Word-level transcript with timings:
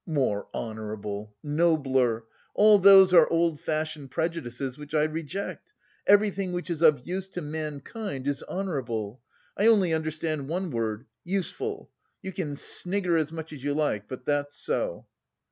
'More 0.07 0.47
honourable,' 0.51 1.35
'nobler' 1.43 2.23
all 2.55 2.79
those 2.79 3.13
are 3.13 3.29
old 3.29 3.59
fashioned 3.59 4.09
prejudices 4.09 4.75
which 4.75 4.95
I 4.95 5.03
reject. 5.03 5.73
Everything 6.07 6.53
which 6.53 6.71
is 6.71 6.81
of 6.81 7.05
use 7.05 7.27
to 7.27 7.41
mankind 7.43 8.27
is 8.27 8.41
honourable. 8.49 9.21
I 9.55 9.67
only 9.67 9.93
understand 9.93 10.47
one 10.49 10.71
word: 10.71 11.05
useful! 11.23 11.91
You 12.23 12.31
can 12.31 12.55
snigger 12.55 13.15
as 13.15 13.31
much 13.31 13.53
as 13.53 13.63
you 13.63 13.75
like, 13.75 14.07
but 14.07 14.25
that's 14.25 14.57
so!" 14.59 15.05